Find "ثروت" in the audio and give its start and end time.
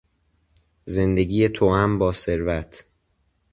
2.11-2.85